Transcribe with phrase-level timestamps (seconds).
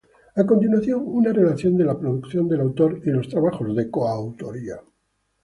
[0.35, 4.77] A continuación una relación de la producción del autor y los trabajos de coautoría.